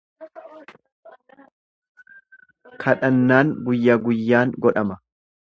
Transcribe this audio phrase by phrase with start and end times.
[2.85, 5.01] Kadhannaan guyyaa guyyaan godhama.